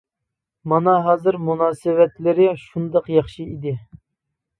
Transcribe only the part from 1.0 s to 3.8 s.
ھازىر مۇناسىۋەتلىرى شۇنداق ياخشى ئىدى.